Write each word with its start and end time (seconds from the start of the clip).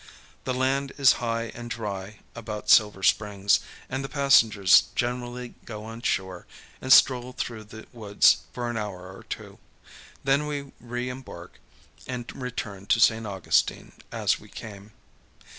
The 0.45 0.53
land 0.55 0.93
is 0.97 1.11
high 1.21 1.51
and 1.53 1.69
dry 1.69 2.21
about 2.33 2.71
Silver 2.71 3.03
Springs, 3.03 3.59
and 3.87 4.03
the 4.03 4.09
passengers 4.09 4.85
generally 4.95 5.49
go 5.65 5.83
on 5.85 6.01
shore 6.01 6.47
and 6.81 6.91
stroll 6.91 7.33
through 7.33 7.65
the 7.65 7.85
woods 7.93 8.37
for 8.51 8.67
an 8.67 8.77
hour 8.77 9.15
or 9.15 9.21
two. 9.21 9.59
Then 10.23 10.47
we 10.47 10.71
reëmbark 10.83 11.49
and 12.07 12.31
return 12.35 12.87
to 12.87 12.99
St. 12.99 13.27
Augustine 13.27 13.91
as 14.11 14.39
we 14.39 14.49
came. 14.49 14.91